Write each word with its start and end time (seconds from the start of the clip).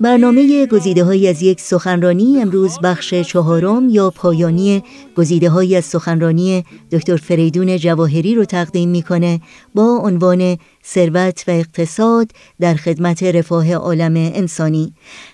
برنامه 0.00 0.66
گزیده 0.66 1.04
های 1.04 1.28
از 1.28 1.42
یک 1.42 1.60
سخنرانی 1.60 2.40
امروز 2.40 2.78
بخش 2.82 3.14
چهارم 3.14 3.88
یا 3.88 4.10
پایانی 4.10 4.82
گزیده 5.16 5.50
های 5.50 5.76
از 5.76 5.84
سخنرانی 5.84 6.64
دکتر 6.92 7.16
فریدون 7.16 7.76
جواهری 7.76 8.34
رو 8.34 8.44
تقدیم 8.44 8.88
می‌کنه 8.88 9.40
با 9.74 10.00
عنوان 10.02 10.58
ثروت 10.86 11.44
و 11.48 11.50
اقتصاد 11.50 12.30
در 12.60 12.74
خدمت 12.74 13.22
رفاه 13.22 13.74
عالم 13.74 14.16
انسانی. 14.16 14.92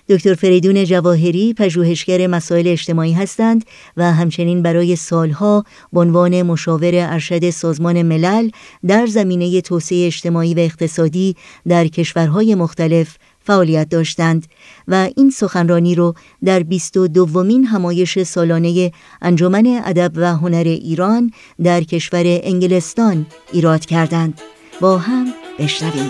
دکتر 0.09 0.33
فریدون 0.33 0.85
جواهری 0.85 1.53
پژوهشگر 1.53 2.27
مسائل 2.27 2.67
اجتماعی 2.67 3.13
هستند 3.13 3.65
و 3.97 4.13
همچنین 4.13 4.61
برای 4.61 4.95
سالها 4.95 5.63
به 5.93 5.99
عنوان 5.99 6.41
مشاور 6.41 6.91
ارشد 6.93 7.49
سازمان 7.49 8.01
ملل 8.01 8.49
در 8.87 9.05
زمینه 9.05 9.61
توسعه 9.61 10.05
اجتماعی 10.05 10.53
و 10.53 10.59
اقتصادی 10.59 11.35
در 11.67 11.87
کشورهای 11.87 12.55
مختلف 12.55 13.17
فعالیت 13.45 13.89
داشتند 13.89 14.47
و 14.87 15.09
این 15.17 15.29
سخنرانی 15.29 15.95
رو 15.95 16.13
در 16.45 16.63
بیست 16.63 16.97
و 16.97 17.07
دومین 17.07 17.65
همایش 17.65 18.23
سالانه 18.23 18.91
انجمن 19.21 19.81
ادب 19.85 20.11
و 20.15 20.35
هنر 20.35 20.63
ایران 20.67 21.31
در 21.63 21.81
کشور 21.81 22.23
انگلستان 22.25 23.25
ایراد 23.53 23.85
کردند. 23.85 24.41
با 24.81 24.97
هم 24.97 25.25
بشنویم. 25.59 26.09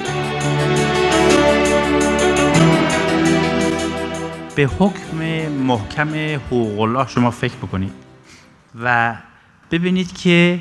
به 4.55 4.69
حکم 4.79 5.17
محکم 5.49 6.35
حقوق 6.35 6.79
الله 6.79 7.07
شما 7.07 7.31
فکر 7.31 7.55
بکنید 7.55 7.91
و 8.83 9.15
ببینید 9.71 10.17
که 10.17 10.59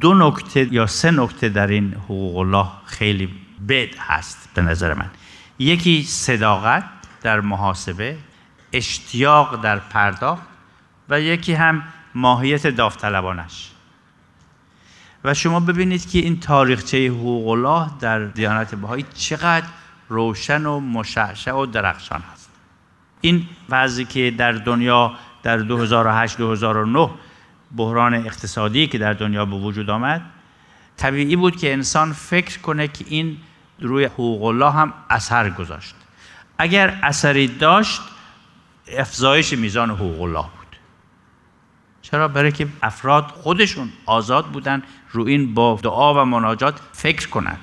دو 0.00 0.14
نکته 0.14 0.68
یا 0.72 0.86
سه 0.86 1.10
نکته 1.10 1.48
در 1.48 1.66
این 1.66 1.94
حقوق 1.94 2.36
الله 2.36 2.66
خیلی 2.84 3.28
بد 3.68 3.94
هست 3.98 4.48
به 4.54 4.62
نظر 4.62 4.94
من. 4.94 5.10
یکی 5.58 6.02
صداقت 6.02 6.84
در 7.22 7.40
محاسبه 7.40 8.16
اشتیاق 8.72 9.62
در 9.62 9.78
پرداخت 9.78 10.42
و 11.08 11.20
یکی 11.20 11.52
هم 11.52 11.82
ماهیت 12.14 12.66
داوطلبانش. 12.66 13.70
و 15.24 15.34
شما 15.34 15.60
ببینید 15.60 16.10
که 16.10 16.18
این 16.18 16.40
تاریخچه 16.40 17.08
حقوق 17.08 17.48
الله 17.48 17.90
در 18.00 18.24
دیانت 18.24 18.74
بهایی 18.74 19.04
چقدر 19.14 19.66
روشن 20.08 20.66
و 20.66 20.80
مشعشع 20.80 21.52
و 21.52 21.66
درخشان 21.66 22.22
هست. 22.32 22.50
این 23.20 23.46
وضعی 23.68 24.04
که 24.04 24.30
در 24.30 24.52
دنیا 24.52 25.14
در 25.42 25.56
2008 25.56 26.38
2009 26.38 27.10
بحران 27.76 28.14
اقتصادی 28.14 28.86
که 28.86 28.98
در 28.98 29.12
دنیا 29.12 29.44
به 29.44 29.56
وجود 29.56 29.90
آمد 29.90 30.22
طبیعی 30.96 31.36
بود 31.36 31.56
که 31.56 31.72
انسان 31.72 32.12
فکر 32.12 32.58
کنه 32.58 32.88
که 32.88 33.04
این 33.08 33.36
روی 33.84 34.04
حقوق 34.04 34.44
الله 34.44 34.70
هم 34.70 34.92
اثر 35.10 35.50
گذاشت. 35.50 35.94
اگر 36.58 36.98
اثری 37.02 37.46
داشت 37.46 38.00
افزایش 38.98 39.52
میزان 39.52 39.90
حقوق 39.90 40.22
الله 40.22 40.42
بود. 40.42 40.76
چرا؟ 42.02 42.28
برای 42.28 42.52
که 42.52 42.68
افراد 42.82 43.24
خودشون 43.24 43.92
آزاد 44.06 44.46
بودن 44.46 44.82
رو 45.10 45.26
این 45.26 45.54
با 45.54 45.80
دعا 45.82 46.22
و 46.22 46.24
مناجات 46.24 46.80
فکر 46.92 47.28
کنند 47.28 47.60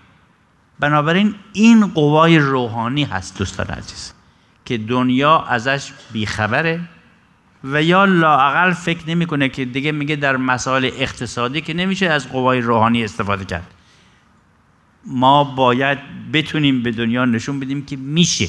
بنابراین 0.80 1.36
این 1.54 1.88
قوای 1.88 2.38
روحانی 2.38 3.04
هست 3.04 3.38
دوستان 3.38 3.66
عزیز 3.66 4.14
که 4.66 4.78
دنیا 4.78 5.40
ازش 5.40 5.92
بیخبره 6.12 6.82
و 7.64 7.84
یا 7.84 8.06
لاقل 8.06 8.74
فکر 8.74 9.10
نمی‌کنه 9.10 9.50
که 9.50 9.66
دیگه 9.66 9.92
میگه 9.92 10.16
در 10.16 10.38
مسائل 10.38 10.90
اقتصادی 10.94 11.62
که 11.62 11.74
نمیشه 11.74 12.06
از 12.06 12.30
قوای 12.30 12.62
روحانی 12.62 13.04
استفاده 13.04 13.46
کرد. 13.46 13.74
ما 15.06 15.44
باید 15.44 15.98
بتونیم 16.34 16.84
به 16.84 16.92
دنیا 16.92 17.26
نشون 17.26 17.60
بدیم 17.60 17.86
که 17.86 17.96
میشه. 17.96 18.48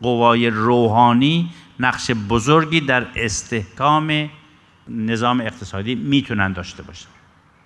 قوای 0.00 0.50
روحانی 0.50 1.50
نقش 1.80 2.10
بزرگی 2.10 2.80
در 2.80 3.06
استحکام 3.16 4.30
نظام 4.88 5.40
اقتصادی 5.40 5.94
می‌تونن 5.94 6.52
داشته 6.52 6.82
باشن. 6.82 7.08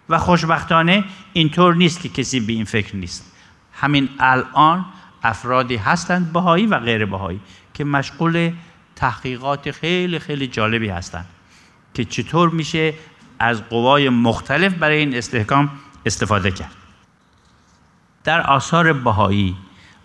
و 0.09 0.19
خوشبختانه 0.19 1.05
اینطور 1.33 1.75
نیست 1.75 2.01
که 2.01 2.09
کسی 2.09 2.41
به 2.41 2.53
این 2.53 2.65
فکر 2.65 2.97
نیست. 2.97 3.33
همین 3.73 4.09
الان 4.19 4.85
افرادی 5.23 5.77
هستند 5.77 6.33
بهایی 6.33 6.67
و 6.67 6.79
غیر 6.79 7.07
بهایی 7.07 7.41
که 7.75 7.85
مشغول 7.85 8.53
تحقیقات 8.97 9.71
خیلی 9.71 10.19
خیلی 10.19 10.47
جالبی 10.47 10.89
هستند 10.89 11.27
که 11.95 12.05
چطور 12.05 12.51
میشه 12.51 12.95
از 13.39 13.69
قوای 13.69 14.09
مختلف 14.09 14.75
برای 14.75 14.99
این 14.99 15.15
استحکام 15.15 15.71
استفاده 16.07 16.51
کرد. 16.51 16.86
در 18.27 18.41
آثار 18.41 18.93
بهایی 18.93 19.57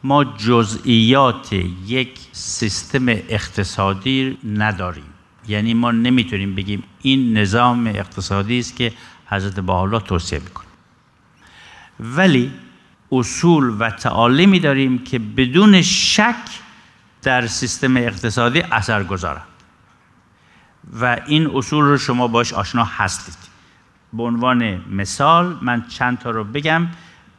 ما 0.03 0.23
جزئیات 0.23 1.53
یک 1.87 2.19
سیستم 2.31 3.09
اقتصادی 3.09 4.37
نداریم. 4.57 5.13
یعنی 5.47 5.73
ما 5.73 5.91
نمی‌تونیم 5.91 6.55
بگیم 6.55 6.83
این 7.01 7.37
نظام 7.37 7.87
اقتصادی 7.87 8.59
است 8.59 8.75
که 8.75 8.93
حضرت 9.25 9.59
بهاءالله 9.59 9.99
توصیه 9.99 10.39
می‌کنه. 10.39 10.65
ولی 11.99 12.51
اصول 13.11 13.75
و 13.79 13.89
تعالیمی 13.89 14.59
داریم 14.59 14.97
که 15.03 15.19
بدون 15.19 15.81
شک 15.81 16.45
در 17.21 17.47
سیستم 17.47 17.97
اقتصادی 17.97 18.61
اثر 18.61 19.03
گذارند 19.03 19.47
و 21.01 21.17
این 21.27 21.51
اصول 21.53 21.85
رو 21.85 21.97
شما 21.97 22.27
باش 22.27 22.53
آشنا 22.53 22.83
هستید. 22.83 23.37
به 24.13 24.23
عنوان 24.23 24.81
مثال 24.89 25.57
من 25.61 25.85
چند 25.87 26.19
تا 26.19 26.29
رو 26.29 26.43
بگم. 26.43 26.87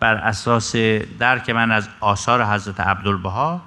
بر 0.02 0.14
اساس 0.14 0.76
درک 1.18 1.50
من 1.50 1.70
از 1.70 1.88
آثار 2.00 2.44
حضرت 2.44 2.80
عبدالبها 2.80 3.62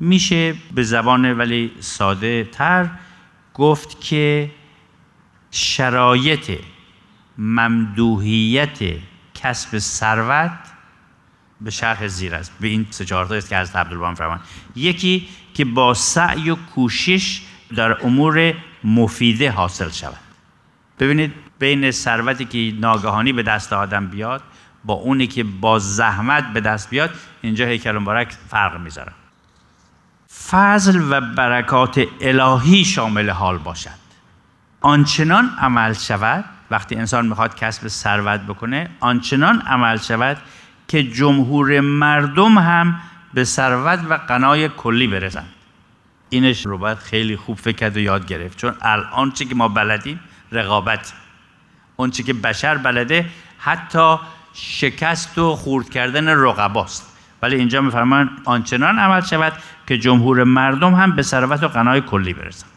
میشه 0.00 0.54
به 0.74 0.82
زبان 0.82 1.38
ولی 1.38 1.72
ساده 1.80 2.44
تر 2.44 2.88
گفت 3.54 4.00
که 4.00 4.50
شرایط 5.50 6.58
ممدوحیت 7.38 8.78
کسب 9.34 9.78
ثروت 9.78 10.58
به 11.60 11.70
شرح 11.70 12.06
زیر 12.06 12.34
است. 12.34 12.52
به 12.60 12.68
این 12.68 12.86
سه 12.90 13.16
است 13.16 13.48
که 13.48 13.58
حضرت 13.58 13.76
عبدالبها 13.76 14.14
فرمان 14.14 14.40
یکی 14.76 15.28
که 15.54 15.64
با 15.64 15.94
سعی 15.94 16.50
و 16.50 16.54
کوشش 16.54 17.42
در 17.76 18.06
امور 18.06 18.54
مفیده 18.84 19.50
حاصل 19.50 19.90
شود. 19.90 20.20
ببینید 20.98 21.32
بین 21.58 21.90
ثروتی 21.90 22.44
که 22.44 22.80
ناگهانی 22.80 23.32
به 23.32 23.42
دست 23.42 23.72
آدم 23.72 24.06
بیاد 24.06 24.42
با 24.84 24.94
اونی 24.94 25.26
که 25.26 25.44
با 25.44 25.78
زحمت 25.78 26.52
به 26.52 26.60
دست 26.60 26.90
بیاد 26.90 27.10
اینجا 27.40 27.66
هیکل 27.66 27.98
مبارک 27.98 28.36
فرق 28.48 28.80
می‌ذاره. 28.80 29.12
فضل 30.50 31.02
و 31.10 31.20
برکات 31.20 32.04
الهی 32.20 32.84
شامل 32.84 33.30
حال 33.30 33.58
باشد. 33.58 34.02
آنچنان 34.80 35.50
عمل 35.60 35.92
شود 35.92 36.44
وقتی 36.70 36.94
انسان 36.94 37.26
می‌خواد 37.26 37.54
کسب 37.54 37.88
ثروت 37.88 38.40
بکنه 38.40 38.90
آنچنان 39.00 39.60
عمل 39.60 39.96
شود 39.96 40.36
که 40.88 41.02
جمهور 41.02 41.80
مردم 41.80 42.58
هم 42.58 43.00
به 43.34 43.44
ثروت 43.44 44.00
و 44.08 44.14
قنای 44.14 44.68
کلی 44.68 45.06
برسند. 45.06 45.48
اینش 46.30 46.66
رو 46.66 46.78
باید 46.78 46.98
خیلی 46.98 47.36
خوب 47.36 47.58
فکر 47.58 47.90
و 47.90 47.98
یاد 47.98 48.26
گرفت. 48.26 48.58
چون 48.58 48.74
الان 48.82 49.30
چی 49.30 49.44
که 49.44 49.54
ما 49.54 49.68
بلدیم 49.68 50.20
رقابت. 50.52 51.12
اون 51.96 52.10
چی 52.10 52.22
که 52.22 52.32
بشر 52.32 52.76
بلده 52.76 53.30
حتی 53.58 54.16
شکست 54.54 55.38
و 55.38 55.56
خورد 55.56 55.90
کردن 55.90 56.28
رقباست. 56.28 57.16
ولی 57.42 57.56
اینجا 57.56 57.80
میفرمان 57.80 58.30
آنچنان 58.44 58.98
عمل 58.98 59.20
شود 59.20 59.52
که 59.86 59.98
جمهور 59.98 60.44
مردم 60.44 60.94
هم 60.94 61.16
به 61.16 61.22
ثروت 61.22 61.62
و 61.62 61.68
قنای 61.68 62.00
کلی 62.00 62.34
برسند. 62.34 62.70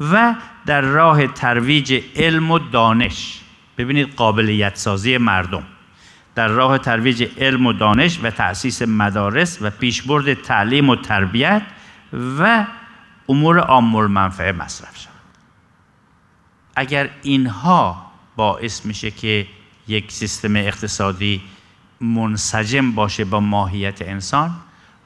و 0.00 0.34
در 0.66 0.80
راه 0.80 1.26
ترویج 1.26 2.02
علم 2.16 2.50
و 2.50 2.58
دانش 2.58 3.40
ببینید 3.78 4.14
قابلیت 4.14 4.76
سازی 4.76 5.18
مردم. 5.18 5.62
در 6.34 6.48
راه 6.48 6.78
ترویج 6.78 7.28
علم 7.38 7.66
و 7.66 7.72
دانش 7.72 8.20
و 8.22 8.30
تأسیس 8.30 8.82
مدارس 8.82 9.58
و 9.60 9.70
پیشبرد 9.70 10.34
تعلیم 10.34 10.88
و 10.88 10.96
تربیت 10.96 11.62
و 12.38 12.66
امور 13.28 13.58
عام 13.58 14.06
منفعه 14.06 14.52
مصرف 14.52 14.96
شود. 14.96 15.12
اگر 16.76 17.10
اینها 17.22 18.12
باعث 18.36 18.86
میشه 18.86 19.10
که 19.10 19.46
یک 19.88 20.12
سیستم 20.12 20.56
اقتصادی 20.56 21.42
منسجم 22.00 22.92
باشه 22.92 23.24
با 23.24 23.40
ماهیت 23.40 24.02
انسان 24.02 24.50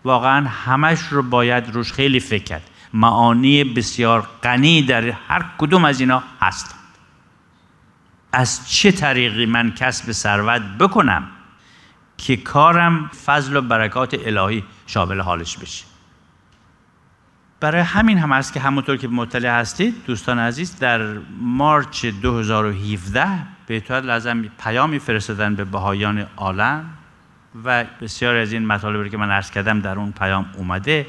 واقعا 0.05 0.49
همش 0.49 1.01
رو 1.01 1.23
باید 1.23 1.71
روش 1.71 1.93
خیلی 1.93 2.21
فکر 2.21 2.45
کرد. 2.45 2.71
معانی 2.95 3.65
بسیار 3.65 4.29
غنی 4.43 4.83
در 4.83 5.11
هر 5.11 5.45
کدوم 5.59 5.85
از 5.85 6.01
اینا 6.01 6.23
هست. 6.41 6.75
از 8.33 8.69
چه 8.69 8.93
طریقی 8.93 9.47
من 9.47 9.75
کسب 9.75 10.13
ثروت 10.13 10.63
بکنم 10.63 11.29
که 12.19 12.37
کارم 12.37 13.11
فضل 13.25 13.57
و 13.57 13.61
برکات 13.61 14.15
الهی 14.27 14.65
شامل 14.87 15.21
حالش 15.21 15.57
بشه؟ 15.57 15.90
برای 17.61 17.81
همین 17.81 18.19
هم 18.19 18.33
است 18.33 18.53
که 18.53 18.61
همونطور 18.61 18.97
که 18.97 19.09
مطلع 19.09 19.61
هستید 19.61 19.95
دوستان 20.07 20.39
عزیز 20.39 20.79
در 20.79 21.19
مارچ 21.41 22.07
2017 22.07 23.27
به 23.67 23.77
اطاعت 23.77 24.05
لازم 24.05 24.43
پیامی 24.65 24.99
فرستادن 24.99 25.55
به 25.55 25.65
بهایان 25.65 26.27
عالم 26.37 26.85
و 27.65 27.85
بسیار 28.01 28.37
از 28.37 28.53
این 28.53 28.67
مطالبی 28.67 29.11
که 29.11 29.17
من 29.17 29.31
عرض 29.31 29.51
کردم 29.51 29.81
در 29.81 29.99
اون 29.99 30.13
پیام 30.13 30.47
اومده 30.59 31.07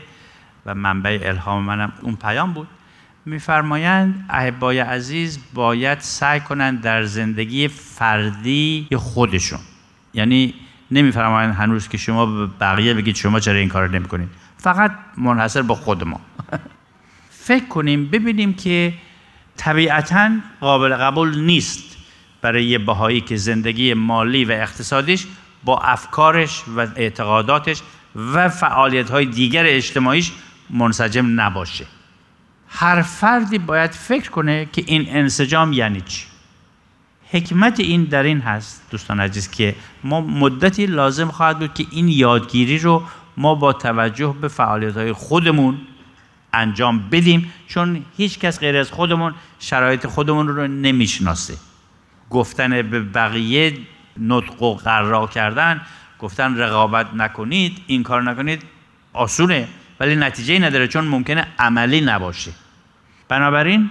و 0.65 0.75
منبع 0.75 1.19
الهام 1.23 1.63
منم 1.63 1.91
اون 2.01 2.15
پیام 2.15 2.53
بود. 2.53 2.67
میفرمایند 3.25 4.25
احبای 4.29 4.79
عزیز 4.79 5.39
باید 5.53 5.99
سعی 5.99 6.39
کنند 6.39 6.81
در 6.81 7.03
زندگی 7.03 7.67
فردی 7.67 8.87
خودشون. 8.95 9.59
یعنی 10.13 10.53
نمیفرمایند 10.91 11.55
هنوز 11.55 11.87
که 11.87 11.97
شما 11.97 12.25
به 12.25 12.47
بقیه 12.59 12.93
بگید 12.93 13.15
شما 13.15 13.39
چرا 13.39 13.57
این 13.57 13.69
کار 13.69 13.89
نمی‌کنید. 13.89 14.40
فقط 14.61 14.91
منحصر 15.17 15.61
با 15.61 15.75
خود 15.75 16.03
ما. 16.03 16.19
فکر 17.29 17.65
کنیم 17.65 18.05
ببینیم 18.05 18.53
که 18.53 18.93
طبیعتا 19.57 20.29
قابل 20.59 20.95
قبول 20.95 21.39
نیست 21.39 21.97
برای 22.41 22.65
یه 22.65 22.77
بهایی 22.77 23.21
که 23.21 23.35
زندگی 23.35 23.93
مالی 23.93 24.45
و 24.45 24.51
اقتصادیش 24.51 25.27
با 25.63 25.79
افکارش 25.79 26.63
و 26.77 26.87
اعتقاداتش 26.95 27.81
و 28.15 28.49
فعالیت 28.49 29.09
های 29.09 29.25
دیگر 29.25 29.63
اجتماعیش 29.67 30.31
منسجم 30.69 31.41
نباشه. 31.41 31.85
هر 32.67 33.01
فردی 33.01 33.57
باید 33.57 33.91
فکر 33.91 34.29
کنه 34.29 34.67
که 34.73 34.83
این 34.87 35.05
انسجام 35.09 35.73
یعنی 35.73 36.01
چی. 36.01 36.25
حکمت 37.31 37.79
این 37.79 38.03
در 38.03 38.23
این 38.23 38.39
هست 38.39 38.81
دوستان 38.91 39.19
عزیز 39.19 39.51
که 39.51 39.75
ما 40.03 40.21
مدتی 40.21 40.85
لازم 40.85 41.27
خواهد 41.27 41.59
بود 41.59 41.73
که 41.73 41.85
این 41.91 42.07
یادگیری 42.07 42.77
رو 42.77 43.03
ما 43.37 43.55
با 43.55 43.73
توجه 43.73 44.35
به 44.41 44.47
فعالیت 44.47 44.97
های 44.97 45.13
خودمون 45.13 45.77
انجام 46.53 47.09
بدیم 47.09 47.53
چون 47.67 48.05
هیچ 48.17 48.39
کس 48.39 48.59
غیر 48.59 48.77
از 48.77 48.91
خودمون 48.91 49.33
شرایط 49.59 50.07
خودمون 50.07 50.47
رو 50.47 50.67
نمی‌شناسه. 50.67 51.53
گفتن 52.29 52.81
به 52.81 52.99
بقیه 52.99 53.77
نطق 54.19 54.61
و 54.61 54.75
قرار 54.75 55.29
کردن 55.29 55.81
گفتن 56.19 56.57
رقابت 56.57 57.13
نکنید 57.13 57.81
این 57.87 58.03
کار 58.03 58.23
نکنید 58.23 58.63
آسونه 59.13 59.67
ولی 59.99 60.15
نتیجه 60.15 60.59
نداره 60.59 60.87
چون 60.87 61.07
ممکنه 61.07 61.47
عملی 61.59 62.01
نباشه. 62.01 62.51
بنابراین 63.27 63.89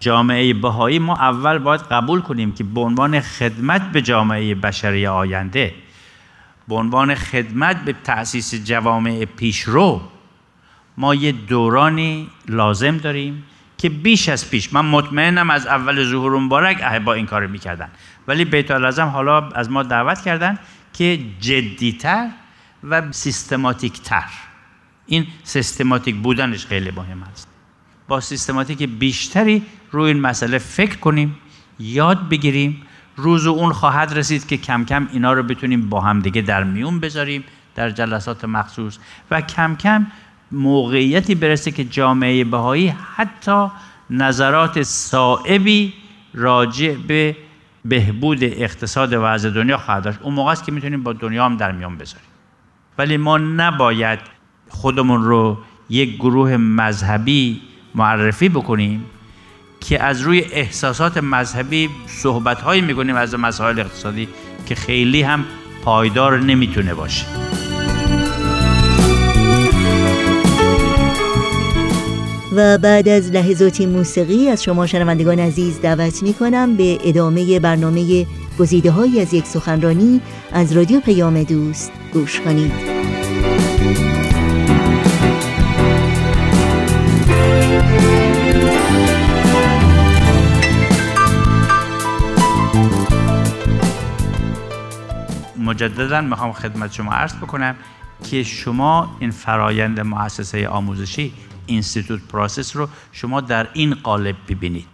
جامعه 0.00 0.54
بهایی 0.54 0.98
ما 0.98 1.16
اول 1.16 1.58
باید 1.58 1.80
قبول 1.80 2.20
کنیم 2.20 2.52
که 2.52 2.64
به 2.64 2.80
عنوان 2.80 3.20
خدمت 3.20 3.92
به 3.92 4.02
جامعه 4.02 4.54
بشری 4.54 5.06
آینده 5.06 5.74
به 6.68 6.74
عنوان 6.74 7.14
خدمت 7.14 7.84
به 7.84 7.94
تأسیس 8.04 8.54
جوامع 8.54 9.24
پیشرو 9.24 10.00
ما 10.96 11.14
یه 11.14 11.32
دورانی 11.32 12.28
لازم 12.48 12.96
داریم 12.96 13.44
که 13.78 13.88
بیش 13.88 14.28
از 14.28 14.50
پیش 14.50 14.72
من 14.72 14.84
مطمئنم 14.84 15.50
از 15.50 15.66
اول 15.66 16.04
ظهور 16.04 16.38
مبارک 16.38 17.02
با 17.04 17.14
این 17.14 17.26
کار 17.26 17.46
می‌کردن. 17.46 17.88
ولی 18.28 18.44
بیت 18.44 18.70
العظم 18.70 19.06
حالا 19.06 19.48
از 19.48 19.70
ما 19.70 19.82
دعوت 19.82 20.20
کردن 20.20 20.58
که 20.92 21.18
جدیتر 21.40 22.28
و 22.84 23.12
سیستماتیکتر. 23.12 24.24
این 25.06 25.26
سیستماتیک 25.42 26.16
بودنش 26.16 26.66
خیلی 26.66 26.90
مهم 26.90 27.22
است. 27.22 27.48
با 28.08 28.20
سیستماتیک 28.20 28.82
بیشتری 28.82 29.62
روی 29.90 30.08
این 30.08 30.20
مسئله 30.20 30.58
فکر 30.58 30.96
کنیم 30.96 31.36
یاد 31.78 32.28
بگیریم 32.28 32.82
روز 33.16 33.46
اون 33.46 33.72
خواهد 33.72 34.12
رسید 34.12 34.46
که 34.46 34.56
کم 34.56 34.84
کم 34.84 35.08
اینا 35.12 35.32
رو 35.32 35.42
بتونیم 35.42 35.88
با 35.88 36.00
هم 36.00 36.20
دیگه 36.20 36.42
در 36.42 36.64
میون 36.64 37.00
بذاریم 37.00 37.44
در 37.74 37.90
جلسات 37.90 38.44
مخصوص. 38.44 38.98
و 39.30 39.40
کم 39.40 39.76
کم 39.76 40.06
موقعیتی 40.52 41.34
برسه 41.34 41.70
که 41.70 41.84
جامعه 41.84 42.44
بهایی 42.44 42.94
حتی 43.16 43.66
نظرات 44.10 44.82
صائبی 44.82 45.94
راجع 46.34 46.94
به 46.94 47.36
بهبود 47.84 48.44
اقتصاد 48.44 49.12
وضع 49.12 49.50
دنیا 49.50 49.78
خواهد 49.78 50.02
داشت. 50.02 50.18
اون 50.22 50.34
موقع 50.34 50.52
است 50.52 50.64
که 50.64 50.72
می‌تونیم 50.72 51.02
با 51.02 51.12
دنیا 51.12 51.44
هم 51.44 51.56
در 51.56 51.72
میان 51.72 51.96
بذاریم. 51.96 52.28
ولی 52.98 53.16
ما 53.16 53.38
نباید 53.38 54.18
خودمون 54.68 55.22
رو 55.22 55.58
یک 55.90 56.16
گروه 56.16 56.56
مذهبی 56.56 57.60
معرفی 57.94 58.48
بکنیم 58.48 59.04
که 59.82 60.02
از 60.02 60.20
روی 60.20 60.44
احساسات 60.52 61.16
مذهبی 61.16 61.90
صحبتهایی 62.06 62.80
می‌کنیم 62.80 63.16
از 63.16 63.34
مسائل 63.34 63.80
اقتصادی 63.80 64.28
که 64.66 64.74
خیلی 64.74 65.22
هم 65.22 65.44
پایدار 65.84 66.40
نمی‌تونه 66.40 66.94
باشه. 66.94 67.26
و 72.56 72.78
بعد 72.78 73.08
از 73.08 73.30
لحظاتی 73.30 73.86
موسیقی 73.86 74.48
از 74.48 74.62
شما 74.62 74.86
شنوندگان 74.86 75.38
عزیز 75.38 75.80
دعوت 75.80 76.22
می 76.22 76.34
کنم 76.34 76.76
به 76.76 76.98
ادامه 77.04 77.60
برنامه 77.60 78.26
گزیده 78.58 78.92
از 79.20 79.34
یک 79.34 79.46
سخنرانی 79.46 80.20
از 80.52 80.72
رادیو 80.72 81.00
پیام 81.00 81.42
دوست 81.42 81.92
گوش 82.12 82.40
کنید. 82.40 82.72
مجددا 95.72 96.20
می‌خوام 96.20 96.52
خدمت 96.52 96.92
شما 96.92 97.12
عرض 97.12 97.34
بکنم 97.36 97.74
که 98.30 98.42
شما 98.42 99.16
این 99.20 99.30
فرایند 99.30 100.00
مؤسسه 100.00 100.68
آموزشی 100.68 101.32
institute 101.66 102.20
process 102.28 102.76
رو 102.76 102.88
شما 103.12 103.40
در 103.40 103.68
این 103.72 103.94
قالب 103.94 104.36
ببینید. 104.48 104.86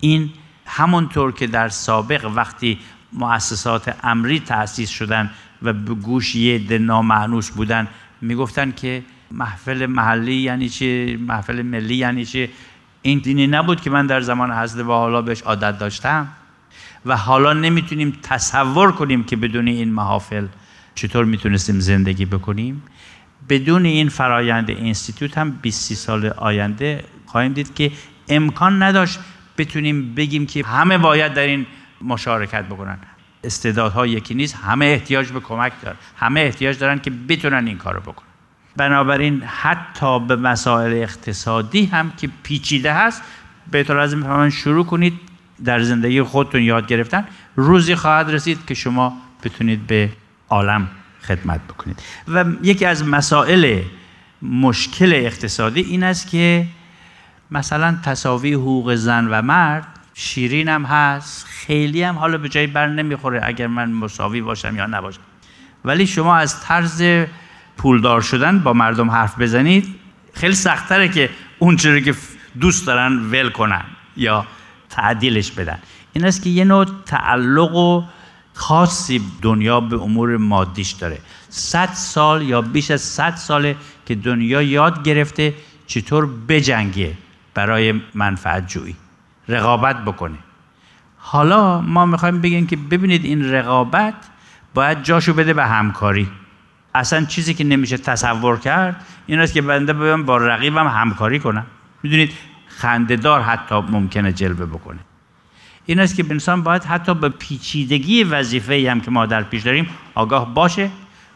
این 0.00 0.30
همونطور 0.66 1.32
که 1.32 1.46
در 1.46 1.68
سابق 1.68 2.24
وقتی 2.34 2.78
مؤسسات 3.12 3.94
امری 4.02 4.40
تأسیس 4.40 4.90
شدن 4.90 5.30
و 5.62 5.72
به 5.72 5.94
گوش 5.94 6.34
یه 6.34 6.58
عده 6.58 6.78
نامأنوس 6.78 7.50
بودن 7.50 7.88
می‌گفتن 8.20 8.70
که 8.70 9.04
محفل 9.30 9.86
محلی 9.86 10.34
یعنی 10.34 10.68
چی؟ 10.68 11.16
محفل 11.16 11.62
ملی 11.62 11.96
یعنی 11.96 12.24
چی؟ 12.24 12.48
این 13.02 13.18
دینی 13.18 13.46
نبود 13.46 13.80
که 13.80 13.90
من 13.90 14.06
در 14.06 14.20
زمان 14.20 14.52
حضرت 14.52 14.86
و 14.86 14.92
حالا 14.92 15.22
بهش 15.22 15.42
عادت 15.42 15.78
داشتم؟ 15.78 16.28
و 17.06 17.16
حالا 17.16 17.52
نمی‌تونیم 17.52 18.18
تصور 18.22 18.92
کنیم 18.92 19.24
که 19.24 19.36
بدون 19.36 19.68
این 19.68 19.92
محافل 19.92 20.46
چطور 20.94 21.24
می‌تونستیم 21.24 21.80
زندگی 21.80 22.24
بکنیم. 22.24 22.82
بدون 23.48 23.84
این 23.84 24.08
فرایند 24.08 24.70
اینستیتوت 24.70 25.38
هم 25.38 25.50
20 25.50 25.94
سال 25.94 26.26
آینده 26.26 27.04
خواهیم 27.26 27.52
دید 27.52 27.74
که 27.74 27.92
امکان 28.28 28.82
نداشت 28.82 29.18
بتونیم 29.58 30.14
بگیم 30.14 30.46
که 30.46 30.64
همه 30.64 30.98
باید 30.98 31.34
در 31.34 31.46
این 31.46 31.66
مشارکت 32.02 32.64
بکنن. 32.64 32.98
استعدادها 33.44 34.06
یکی 34.06 34.34
نیست 34.34 34.56
همه 34.56 34.86
احتیاج 34.86 35.32
به 35.32 35.40
کمک 35.40 35.72
دارن. 35.82 35.96
همه 36.16 36.40
احتیاج 36.40 36.78
دارن 36.78 36.98
که 36.98 37.10
بتونن 37.10 37.66
این 37.66 37.78
کارو 37.78 38.00
بکنن. 38.00 38.28
بنابراین 38.76 39.42
حتی 39.42 40.20
به 40.20 40.36
مسائل 40.36 40.92
اقتصادی 40.92 41.86
هم 41.86 42.12
که 42.16 42.28
پیچیده 42.42 42.92
هست 42.92 43.22
بهتر 43.70 43.98
از 43.98 44.12
این 44.12 44.50
شروع 44.50 44.84
کنید 44.86 45.31
در 45.64 45.82
زندگی 45.82 46.22
خودتون 46.22 46.62
یاد 46.62 46.86
گرفتن 46.86 47.24
روزی 47.56 47.94
خواهد 47.94 48.30
رسید 48.30 48.66
که 48.66 48.74
شما 48.74 49.16
بتونید 49.44 49.86
به 49.86 50.08
عالم 50.48 50.88
خدمت 51.22 51.60
بکنید. 51.60 52.02
و 52.28 52.44
یکی 52.62 52.84
از 52.84 53.04
مسائل 53.04 53.80
مشکل 54.42 55.12
اقتصادی 55.14 55.80
این 55.80 56.02
است 56.02 56.30
که 56.30 56.66
مثلا 57.50 57.98
تصاوی 58.04 58.52
حقوق 58.52 58.94
زن 58.94 59.28
و 59.30 59.42
مرد 59.42 59.86
شیرین 60.14 60.68
هم 60.68 60.84
هست 60.84 61.46
خیلی 61.46 62.02
هم 62.02 62.18
حالا 62.18 62.38
به 62.38 62.48
جایی 62.48 62.66
بر 62.66 62.86
نمی‌خوره 62.86 63.40
اگر 63.44 63.66
من 63.66 63.92
مساوی 63.92 64.40
باشم 64.40 64.76
یا 64.76 64.86
نباشم. 64.86 65.20
ولی 65.84 66.06
شما 66.06 66.36
از 66.36 66.60
طرز 66.60 67.02
پولدار 67.76 68.20
شدن 68.20 68.58
با 68.58 68.72
مردم 68.72 69.10
حرف 69.10 69.40
بزنید 69.40 69.94
خیلی 70.34 70.54
سختره 70.54 71.08
که 71.08 71.30
اون 71.58 71.76
که 71.76 72.14
دوست 72.60 72.86
دارن 72.86 73.30
ول 73.30 73.48
کنن 73.48 73.84
یا 74.16 74.46
تعدیلش 74.92 75.50
بدن. 75.50 75.78
این 76.12 76.24
است 76.24 76.42
که 76.42 76.50
یه 76.50 76.64
نوع 76.64 76.86
تعلق 77.06 77.74
و 77.74 78.02
خاصی 78.54 79.20
دنیا 79.42 79.80
به 79.80 79.96
امور 79.96 80.36
مادیش 80.36 80.90
داره. 80.90 81.18
صد 81.48 81.92
سال 81.92 82.42
یا 82.42 82.62
بیش 82.62 82.90
از 82.90 83.00
صد 83.00 83.34
ساله 83.34 83.76
که 84.06 84.14
دنیا 84.14 84.62
یاد 84.62 85.02
گرفته 85.04 85.54
چطور 85.86 86.28
بجنگه 86.48 87.12
برای 87.54 88.00
منفعت 88.14 88.68
جویی. 88.68 88.96
رقابت 89.48 90.04
بکنه. 90.04 90.38
حالا 91.18 91.80
ما 91.80 92.06
می‌خوایم 92.06 92.40
بگیم 92.40 92.66
که 92.66 92.76
ببینید 92.76 93.24
این 93.24 93.52
رقابت 93.52 94.14
باید 94.74 95.02
جاشو 95.02 95.32
بده 95.32 95.54
به 95.54 95.66
همکاری. 95.66 96.28
اصلا 96.94 97.24
چیزی 97.24 97.54
که 97.54 97.64
نمیشه 97.64 97.96
تصور 97.96 98.58
کرد 98.58 99.06
این 99.26 99.40
است 99.40 99.52
که 99.52 99.62
بنده 99.62 99.92
بیام 99.92 100.22
با 100.24 100.36
رقیبم 100.36 100.86
همکاری 100.86 101.38
کنم. 101.38 101.66
می‌دونید 102.02 102.32
خندهدار 102.82 103.40
حتی 103.40 103.74
ممکنه 103.74 104.32
جلوه 104.32 104.66
بکنه. 104.66 104.98
این 105.86 106.00
است 106.00 106.16
که 106.16 106.24
انسان 106.30 106.62
باید 106.62 106.84
حتی 106.84 107.14
به 107.14 107.28
پیچیدگی 107.28 108.24
وظیفه 108.24 108.90
هم 108.90 109.00
که 109.00 109.10
ما 109.10 109.26
در 109.26 109.42
پیش 109.42 109.62
داریم 109.62 109.88
آگاه 110.14 110.54
باشه 110.54 110.90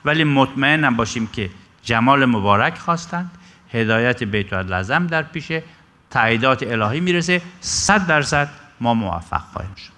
ولی 0.04 0.24
مطمئنم 0.24 0.96
باشیم 0.96 1.26
که 1.26 1.50
جمال 1.82 2.24
مبارک 2.24 2.78
خواستند 2.78 3.30
هدایت 3.72 4.22
بیت 4.22 4.52
العظم 4.52 5.06
در 5.06 5.22
پیشه 5.22 5.62
تعییدات 6.10 6.62
الهی 6.62 7.00
می‌رسه 7.00 7.42
صد 7.60 8.06
درصد 8.06 8.48
ما 8.80 8.94
موفق 8.94 9.42
خواهیم 9.52 9.74
شد. 9.74 9.92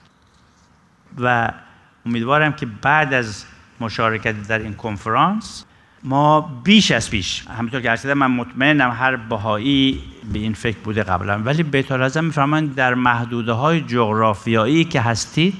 و 1.18 1.52
امیدوارم 2.06 2.52
که 2.52 2.66
بعد 2.66 3.14
از 3.14 3.44
مشارکت 3.80 4.48
در 4.48 4.58
این 4.58 4.74
کنفرانس 4.74 5.64
ما 6.04 6.60
بیش 6.64 6.90
از 6.90 7.10
بیش 7.10 7.44
همینطور 7.58 7.80
که 7.80 7.90
ارسیدم 7.90 8.18
من 8.18 8.30
مطمئنم 8.30 8.90
هر 8.90 9.16
بهایی 9.16 10.00
به 10.32 10.38
این 10.38 10.52
فکر 10.54 10.76
بوده 10.78 11.02
قبلا. 11.02 11.38
ولی 11.38 11.62
بیت 11.62 11.92
العظم 11.92 12.24
میفرمایند 12.24 12.74
در 12.74 12.94
محدوده 12.94 13.52
های 13.52 13.80
جغرافیایی 13.80 14.84
که 14.84 15.00
هستید 15.00 15.54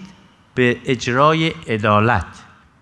به 0.54 0.76
اجرای 0.84 1.48
عدالت 1.48 2.26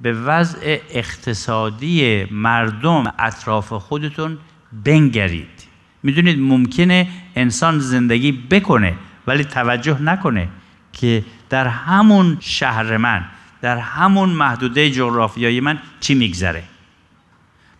به 0.01 0.13
وضع 0.13 0.79
اقتصادی 0.91 2.25
مردم 2.31 3.13
اطراف 3.19 3.73
خودتون 3.73 4.39
بنگرید. 4.85 5.67
می‌دونید 6.03 6.39
ممکنه 6.39 7.09
انسان 7.37 7.79
زندگی 7.79 8.33
بکنه 8.33 8.95
ولی 9.27 9.45
توجه 9.45 10.03
نکنه 10.03 10.49
که 10.93 11.25
در 11.51 11.69
همون 11.69 12.37
شهر 12.41 12.97
من 12.97 13.25
در 13.61 13.79
همون 13.79 14.29
محدوده 14.29 14.91
جغرافیایی 14.91 15.61
من 15.61 15.79
چی 16.01 16.15
میگذره. 16.15 16.63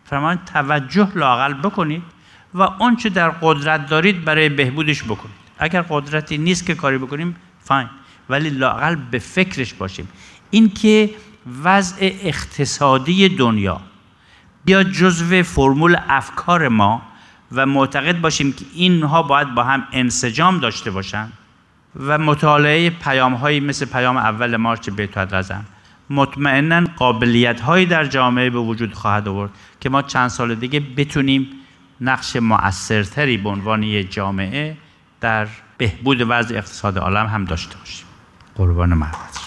فرمان 0.09 0.39
توجه 0.53 1.11
لاقل 1.15 1.53
بکنید 1.53 2.03
و 2.53 2.61
آنچه 2.61 3.09
در 3.09 3.29
قدرت 3.29 3.87
دارید 3.89 4.25
برای 4.25 4.49
بهبودش 4.49 5.03
بکنید. 5.03 5.35
اگر 5.59 5.81
قدرتی 5.81 6.37
نیست 6.37 6.65
که 6.65 6.75
کاری 6.75 6.97
بکنیم 6.97 7.35
فاین. 7.59 7.89
ولی 8.29 8.49
لاقل 8.49 8.95
به 8.95 9.19
فکرش 9.19 9.73
باشیم. 9.73 10.07
اینکه 10.49 11.09
وضع 11.63 11.97
اقتصادی 12.01 13.29
دنیا 13.29 13.81
بیا 14.65 14.83
جزو 14.83 15.43
فرمول 15.43 15.97
افکار 16.09 16.67
ما 16.67 17.01
و 17.51 17.65
معتقد 17.65 18.21
باشیم 18.21 18.53
که 18.53 18.65
اینها 18.73 19.23
باید 19.23 19.55
با 19.55 19.63
هم 19.63 19.87
انسجام 19.91 20.59
داشته 20.59 20.91
باشند 20.91 21.33
و 21.95 22.17
مطالعه 22.17 22.89
پیام 22.89 23.33
هایی 23.33 23.59
مثل 23.59 23.85
پیام 23.85 24.17
اول 24.17 24.55
مارچ 24.55 24.89
بیت 24.89 25.17
رزم 25.17 25.65
مطمئنا 26.09 26.83
قابلیت 26.97 27.61
هایی 27.61 27.85
در 27.85 28.05
جامعه 28.05 28.49
به 28.49 28.59
وجود 28.59 28.93
خواهد 28.93 29.27
آورد 29.27 29.51
که 29.79 29.89
ما 29.89 30.01
چند 30.01 30.27
سال 30.27 30.55
دیگه 30.55 30.79
بتونیم 30.79 31.47
نقش 32.01 32.35
مؤثرتری 32.35 33.37
به 33.37 33.49
عنوان 33.49 33.83
یک 33.83 34.11
جامعه 34.11 34.77
در 35.21 35.47
بهبود 35.77 36.21
وضع 36.29 36.57
اقتصاد 36.57 36.97
عالم 36.97 37.25
هم 37.25 37.45
داشته 37.45 37.77
باشیم. 37.77 38.05
قربان 38.55 38.93
محبت 38.93 39.37